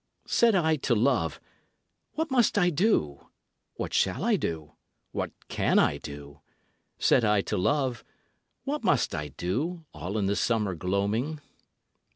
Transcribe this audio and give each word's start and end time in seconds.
Said 0.25 0.55
I 0.55 0.77
to 0.77 0.95
Love: 0.95 1.39
"What 2.13 2.31
must 2.31 2.57
I 2.57 2.71
do? 2.71 3.27
What 3.75 3.93
shall 3.93 4.23
I 4.23 4.35
do? 4.35 4.71
what 5.11 5.29
can 5.47 5.77
I 5.77 5.99
do?" 5.99 6.39
Said 6.97 7.23
I 7.23 7.41
to 7.41 7.55
Love: 7.55 8.03
"What 8.63 8.83
must 8.83 9.13
I 9.13 9.27
do, 9.27 9.85
All 9.93 10.17
in 10.17 10.25
the 10.25 10.35
summer 10.35 10.73
gloaming?" 10.73 11.39